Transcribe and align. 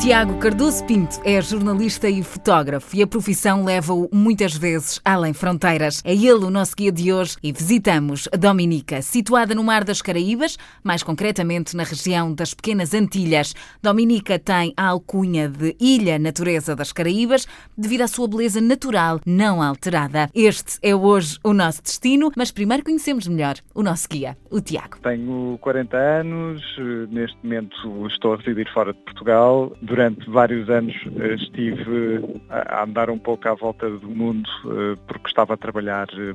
Tiago 0.00 0.38
Cardoso 0.38 0.84
Pinto 0.86 1.20
é 1.24 1.42
jornalista 1.42 2.08
e 2.08 2.22
fotógrafo 2.22 2.94
e 2.96 3.02
a 3.02 3.06
profissão 3.06 3.64
leva-o 3.64 4.08
muitas 4.12 4.56
vezes 4.56 5.00
além 5.04 5.32
fronteiras. 5.32 6.00
É 6.04 6.14
ele 6.14 6.44
o 6.44 6.50
nosso 6.50 6.76
guia 6.76 6.92
de 6.92 7.12
hoje 7.12 7.36
e 7.42 7.52
visitamos 7.52 8.28
Dominica, 8.38 9.02
situada 9.02 9.56
no 9.56 9.64
Mar 9.64 9.82
das 9.82 10.00
Caraíbas, 10.00 10.56
mais 10.84 11.02
concretamente 11.02 11.76
na 11.76 11.82
região 11.82 12.32
das 12.32 12.54
Pequenas 12.54 12.94
Antilhas. 12.94 13.54
Dominica 13.82 14.38
tem 14.38 14.72
a 14.76 14.86
alcunha 14.86 15.48
de 15.48 15.74
Ilha 15.80 16.16
Natureza 16.16 16.76
das 16.76 16.92
Caraíbas 16.92 17.48
devido 17.76 18.02
à 18.02 18.06
sua 18.06 18.28
beleza 18.28 18.60
natural 18.60 19.20
não 19.26 19.60
alterada. 19.60 20.30
Este 20.32 20.78
é 20.80 20.94
hoje 20.94 21.40
o 21.42 21.52
nosso 21.52 21.82
destino, 21.82 22.30
mas 22.36 22.52
primeiro 22.52 22.84
conhecemos 22.84 23.26
melhor 23.26 23.56
o 23.74 23.82
nosso 23.82 24.08
guia, 24.08 24.38
o 24.48 24.60
Tiago. 24.60 25.00
Tenho 25.02 25.58
40 25.60 25.96
anos, 25.96 26.62
neste 27.10 27.36
momento 27.42 28.06
estou 28.06 28.34
a 28.34 28.36
residir 28.36 28.72
fora 28.72 28.92
de 28.92 29.00
Portugal 29.00 29.72
durante 29.88 30.28
vários 30.30 30.68
anos 30.68 30.94
eh, 31.18 31.34
estive 31.34 32.40
a 32.48 32.84
andar 32.84 33.10
um 33.10 33.18
pouco 33.18 33.48
à 33.48 33.54
volta 33.54 33.88
do 33.88 34.08
mundo 34.08 34.48
eh, 34.66 34.98
porque 35.06 35.28
estava 35.28 35.54
a 35.54 35.56
trabalhar 35.56 36.06
eh, 36.12 36.34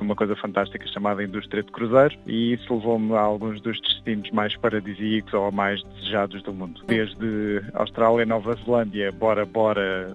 numa 0.00 0.14
coisa 0.14 0.36
fantástica 0.36 0.86
chamada 0.86 1.22
indústria 1.22 1.62
de 1.62 1.70
cruzeiros 1.72 2.16
e 2.26 2.54
isso 2.54 2.72
levou-me 2.72 3.12
a 3.14 3.20
alguns 3.20 3.60
dos 3.60 3.80
destinos 3.80 4.30
mais 4.30 4.56
paradisíacos 4.56 5.34
ou 5.34 5.50
mais 5.50 5.82
desejados 5.82 6.42
do 6.42 6.52
mundo. 6.52 6.82
Desde 6.86 7.62
Austrália, 7.74 8.24
Nova 8.24 8.54
Zelândia, 8.64 9.10
Bora 9.12 9.44
Bora, 9.44 10.12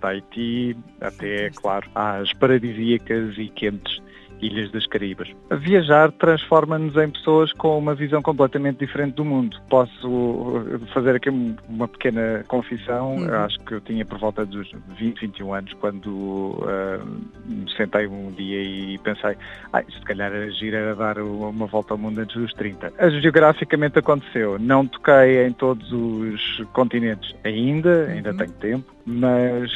Tahiti, 0.00 0.76
até, 1.00 1.50
claro, 1.50 1.88
às 1.94 2.32
paradisíacas 2.34 3.36
e 3.38 3.48
quentes 3.48 4.00
Ilhas 4.40 4.70
das 4.70 4.86
Caraíbas. 4.86 5.28
Viajar 5.50 6.12
transforma-nos 6.12 6.96
em 6.96 7.10
pessoas 7.10 7.52
com 7.52 7.78
uma 7.78 7.94
visão 7.94 8.22
completamente 8.22 8.78
diferente 8.78 9.14
do 9.14 9.24
mundo. 9.24 9.56
Posso 9.68 10.64
fazer 10.92 11.16
aqui 11.16 11.30
uma 11.68 11.88
pequena 11.88 12.44
confissão. 12.48 13.16
Uhum. 13.16 13.34
Acho 13.34 13.58
que 13.60 13.74
eu 13.74 13.80
tinha 13.80 14.04
por 14.04 14.18
volta 14.18 14.44
dos 14.44 14.70
20, 14.98 15.20
21 15.20 15.54
anos 15.54 15.72
quando 15.74 16.06
uh, 16.06 17.04
me 17.46 17.70
sentei 17.76 18.06
um 18.06 18.30
dia 18.32 18.62
e 18.62 18.98
pensei, 18.98 19.36
ah, 19.72 19.82
se 19.82 20.00
calhar 20.02 20.32
agir 20.32 20.74
era 20.74 20.94
dar 20.94 21.18
uma 21.18 21.66
volta 21.66 21.94
ao 21.94 21.98
mundo 21.98 22.18
antes 22.20 22.36
dos 22.36 22.52
30. 22.52 22.92
Geograficamente 23.20 23.98
aconteceu. 23.98 24.58
Não 24.58 24.86
toquei 24.86 25.46
em 25.46 25.52
todos 25.52 25.90
os 25.92 26.62
continentes 26.72 27.34
ainda, 27.44 28.06
ainda 28.06 28.30
uhum. 28.30 28.36
tenho 28.36 28.52
tempo, 28.52 28.95
mas 29.06 29.70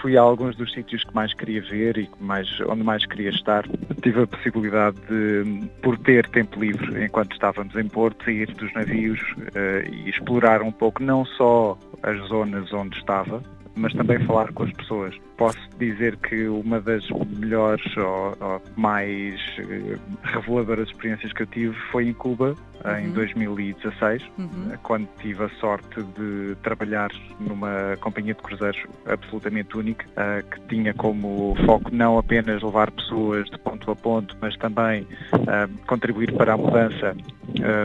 fui 0.00 0.16
a 0.16 0.20
alguns 0.20 0.56
dos 0.56 0.72
sítios 0.72 1.04
que 1.04 1.14
mais 1.14 1.32
queria 1.32 1.62
ver 1.62 1.96
e 1.96 2.10
mais, 2.20 2.48
onde 2.68 2.82
mais 2.82 3.06
queria 3.06 3.30
estar. 3.30 3.64
Tive 4.02 4.22
a 4.22 4.26
possibilidade 4.26 4.96
de, 5.08 5.68
por 5.80 5.96
ter 5.96 6.28
tempo 6.28 6.60
livre 6.60 7.04
enquanto 7.04 7.32
estávamos 7.32 7.74
em 7.76 7.86
Porto, 7.86 8.24
sair 8.24 8.52
dos 8.54 8.72
navios 8.74 9.20
uh, 9.20 9.88
e 9.90 10.10
explorar 10.10 10.60
um 10.60 10.72
pouco 10.72 11.02
não 11.02 11.24
só 11.24 11.78
as 12.02 12.18
zonas 12.28 12.72
onde 12.72 12.98
estava, 12.98 13.40
mas 13.74 13.92
também 13.94 14.18
falar 14.26 14.52
com 14.52 14.64
as 14.64 14.72
pessoas. 14.72 15.14
Posso 15.36 15.58
dizer 15.78 16.16
que 16.16 16.46
uma 16.46 16.80
das 16.80 17.08
melhores 17.38 17.84
ou, 17.96 18.36
ou 18.40 18.62
mais 18.76 19.40
uh, 19.58 19.98
reveladoras 20.22 20.88
experiências 20.88 21.32
que 21.32 21.42
eu 21.42 21.46
tive 21.46 21.74
foi 21.90 22.08
em 22.08 22.12
Cuba, 22.12 22.54
uhum. 22.84 22.98
em 22.98 23.10
2016, 23.10 24.22
uhum. 24.38 24.48
quando 24.82 25.08
tive 25.20 25.44
a 25.44 25.48
sorte 25.60 26.02
de 26.02 26.54
trabalhar 26.62 27.10
numa 27.40 27.96
companhia 28.00 28.34
de 28.34 28.42
cruzeiros 28.42 28.82
absolutamente 29.06 29.76
única, 29.76 30.06
uh, 30.10 30.48
que 30.48 30.60
tinha 30.68 30.94
como 30.94 31.56
foco 31.66 31.90
não 31.92 32.18
apenas 32.18 32.62
levar 32.62 32.90
pessoas 32.90 33.48
de 33.50 33.58
ponto 33.58 33.90
a 33.90 33.96
ponto, 33.96 34.36
mas 34.40 34.56
também 34.56 35.06
contribuir 35.86 36.32
para 36.32 36.54
a 36.54 36.56
mudança 36.56 37.16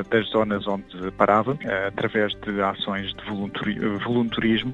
das 0.09 0.27
zonas 0.29 0.67
onde 0.67 1.11
parava, 1.11 1.57
através 1.87 2.33
de 2.41 2.61
ações 2.61 3.13
de 3.13 3.23
voluntarismo, 4.03 4.73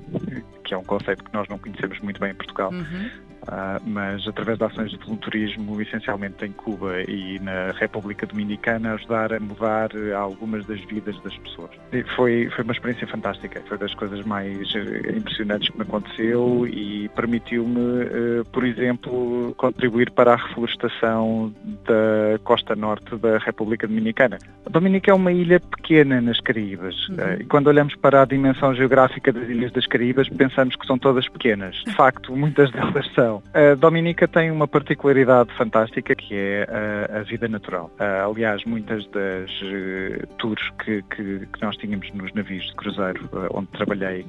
que 0.64 0.73
é 0.73 0.78
um 0.78 0.83
conceito 0.83 1.23
que 1.23 1.33
nós 1.33 1.47
não 1.47 1.58
conhecemos 1.58 1.99
muito 1.99 2.20
bem 2.20 2.32
em 2.32 2.36
Portugal. 2.36 2.71
Uhum. 2.71 3.10
Uh, 3.43 3.81
mas 3.86 4.26
através 4.27 4.58
de 4.58 4.64
ações 4.64 4.92
de 4.92 4.98
voluntarismo, 4.98 5.81
essencialmente 5.81 6.45
em 6.45 6.52
Cuba 6.52 7.02
e 7.02 7.39
na 7.39 7.71
República 7.71 8.26
Dominicana, 8.26 8.93
ajudar 8.93 9.33
a 9.33 9.39
mudar 9.39 9.89
algumas 10.15 10.65
das 10.65 10.80
vidas 10.86 11.20
das 11.21 11.37
pessoas. 11.37 11.71
E 11.92 12.03
foi, 12.15 12.49
foi 12.55 12.64
uma 12.64 12.73
experiência 12.73 13.08
fantástica, 13.08 13.61
foi 13.67 13.77
das 13.77 13.93
coisas 13.93 14.26
mais 14.26 14.73
eh, 14.76 15.17
impressionantes 15.17 15.70
que 15.70 15.77
me 15.77 15.83
aconteceu 15.83 16.67
e 16.67 17.09
permitiu-me, 17.09 17.80
uh, 17.80 18.45
por 18.52 18.64
exemplo, 18.64 19.53
contribuir 19.58 20.11
para 20.11 20.33
a 20.33 20.36
reflorestação 20.36 21.53
da 21.86 22.39
costa 22.43 22.76
norte 22.76 23.15
da 23.17 23.37
República 23.37 23.87
Dominicana. 23.87 24.37
A 24.65 24.70
Dominica 24.70 25.11
é 25.11 25.14
uma 25.14 25.32
ilha 25.32 25.59
pequena 25.59 26.21
nas 26.21 26.39
Caraíbas 26.39 26.95
uhum. 27.09 27.15
uh, 27.15 27.42
e 27.42 27.45
quando 27.45 27.67
olhamos 27.67 27.95
para 27.95 28.21
a 28.21 28.26
dimensão 28.26 28.73
geográfica 28.73 29.32
das 29.32 29.48
ilhas 29.49 29.71
das 29.71 29.86
Caraíbas, 29.86 30.30
pensamos 30.30 30.76
que 30.76 30.86
são 30.86 30.98
todas 30.98 31.27
pequenas. 31.27 31.76
De 31.86 31.93
facto, 31.93 32.36
muitas 32.36 32.71
delas 32.71 33.09
são. 33.14 33.33
A 33.54 33.76
Dominica 33.76 34.27
tem 34.27 34.52
uma 34.52 34.67
particularidade 34.67 35.54
fantástica 35.55 36.16
que 36.16 36.36
é 36.36 36.67
a, 36.70 37.20
a 37.20 37.23
vida 37.23 37.48
natural. 37.48 37.89
Uh, 37.99 38.30
aliás, 38.30 38.64
muitas 38.66 39.05
das 39.08 39.49
uh, 39.61 40.27
tours 40.38 40.61
que, 40.83 41.02
que, 41.04 41.45
que, 41.45 41.61
nós 41.61 41.76
tínhamos 41.77 42.11
nos 42.14 42.33
navios 42.33 42.66
de 42.66 42.76
cruzeiro, 42.76 43.23
uh, 43.33 43.48
onde 43.58 43.67
trabalhei, 43.70 44.26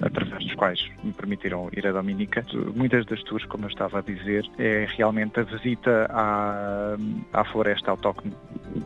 através 0.00 0.44
dos 0.44 0.54
quais 0.54 0.90
me 1.02 1.12
permitiram 1.12 1.68
ir 1.76 1.86
a 1.86 1.92
Dominica, 1.92 2.44
muitas 2.74 3.06
das 3.06 3.22
tours, 3.22 3.44
como 3.46 3.64
eu 3.64 3.68
estava 3.68 3.98
a 3.98 4.02
dizer, 4.02 4.44
é 4.58 4.86
realmente 4.96 5.40
a 5.40 5.42
visita 5.42 6.06
à, 6.10 6.96
à 7.32 7.44
floresta 7.44 7.90
autóctone 7.90 8.34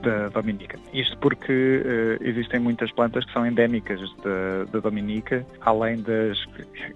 da 0.03 0.29
Dominica. 0.29 0.79
Isto 0.93 1.17
porque 1.19 2.19
existem 2.21 2.61
muitas 2.61 2.91
plantas 2.93 3.25
que 3.25 3.33
são 3.33 3.47
endémicas 3.47 4.01
da, 4.23 4.65
da 4.73 4.81
Dominica, 4.81 5.47
além 5.61 6.01
das 6.03 6.39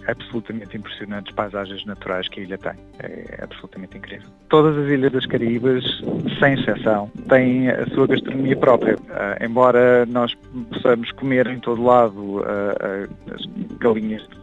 absolutamente 0.07 0.77
impressionantes 0.77 1.33
paisagens 1.33 1.85
naturais 1.85 2.27
que 2.27 2.38
ilha 2.39 2.57
tem. 2.57 2.73
É 2.99 3.43
absolutamente 3.43 3.97
incrível. 3.97 4.27
Todas 4.49 4.77
as 4.77 4.89
ilhas 4.89 5.11
das 5.11 5.25
Caraíbas, 5.25 5.83
sem 6.39 6.53
exceção, 6.53 7.09
têm 7.27 7.69
a 7.69 7.85
sua 7.87 8.07
gastronomia 8.07 8.55
própria. 8.57 8.95
Uh, 8.95 9.43
embora 9.43 10.05
nós 10.05 10.35
possamos 10.71 11.11
comer 11.13 11.47
em 11.47 11.59
todo 11.59 11.83
lado 11.83 12.39
uh, 12.39 12.41
uh, 12.41 13.33
as 13.33 13.45
galinhas 13.79 14.27
uma 14.27 14.38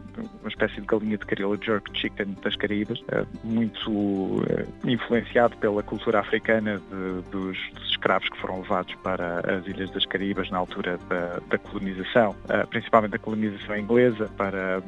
espécie 0.57 0.81
de 0.81 0.87
galinha 0.87 1.19
de 1.19 1.27
caril, 1.27 1.57
jerk 1.63 1.91
chicken 1.95 2.37
das 2.43 2.57
Caraíbas, 2.57 3.03
muito 3.45 4.43
influenciado 4.85 5.57
pela 5.59 5.83
cultura 5.83 6.21
africana 6.21 6.81
de, 6.91 7.31
dos, 7.31 7.59
dos, 7.75 7.91
escravos 7.91 8.29
que 8.29 8.39
foram 8.39 8.61
levados 8.61 8.95
para 9.03 9.41
as 9.41 9.67
Ilhas 9.67 9.91
das 9.91 10.05
Caraíbas 10.07 10.51
na 10.51 10.59
altura 10.59 10.99
da, 11.09 11.41
da 11.49 11.59
colonização, 11.59 12.35
principalmente 12.71 13.13
da 13.13 13.19
colonização 13.19 13.77
inglesa, 13.77 14.31
para 14.37 14.83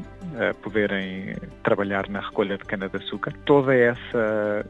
poderem 0.62 1.34
trabalhar 1.62 2.08
na 2.08 2.20
recolha 2.20 2.56
de 2.56 2.64
cana-de-açúcar. 2.64 3.32
Toda 3.44 3.74
essa 3.74 4.64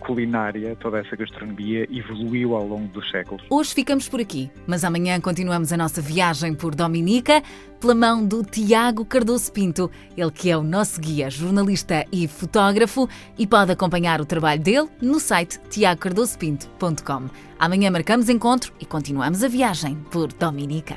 culinária, 0.00 0.76
toda 0.76 0.98
essa 0.98 1.14
gastronomia 1.14 1.86
evoluiu 1.90 2.56
ao 2.56 2.66
longo 2.66 2.88
dos 2.88 3.08
séculos. 3.10 3.44
Hoje 3.50 3.74
ficamos 3.74 4.08
por 4.08 4.20
aqui, 4.20 4.50
mas 4.66 4.84
amanhã 4.84 5.20
continuamos 5.20 5.72
a 5.72 5.76
nossa 5.76 6.00
viagem 6.00 6.54
por 6.54 6.74
Dominica 6.74 7.42
pela 7.82 7.94
mão 7.96 8.24
do 8.24 8.44
Tiago 8.44 9.04
Cardoso 9.04 9.50
Pinto, 9.50 9.90
ele 10.16 10.30
que 10.30 10.48
é 10.48 10.56
o 10.56 10.62
nosso 10.62 11.00
guia, 11.00 11.28
jornalista 11.28 12.06
e 12.12 12.28
fotógrafo 12.28 13.08
e 13.36 13.44
pode 13.44 13.72
acompanhar 13.72 14.20
o 14.20 14.24
trabalho 14.24 14.62
dele 14.62 14.88
no 15.02 15.18
site 15.18 15.58
tiagocardosopinto.com. 15.68 17.28
Amanhã 17.58 17.90
marcamos 17.90 18.28
encontro 18.28 18.72
e 18.78 18.86
continuamos 18.86 19.42
a 19.42 19.48
viagem 19.48 19.96
por 20.12 20.32
Dominica. 20.32 20.94